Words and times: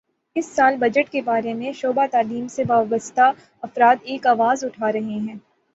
اس 0.35 0.45
سال 0.45 0.77
بجٹ 0.77 1.09
کے 1.11 1.21
بارے 1.21 1.53
میں 1.53 1.71
شعبہ 1.73 2.05
تعلیم 2.11 2.47
سے 2.47 2.63
وابستہ 2.67 3.31
افراد 3.63 4.03
ایک 4.03 4.27
آواز 4.27 4.63
اٹھا 4.65 4.91
رہے 4.91 5.19
ہیں 5.19 5.35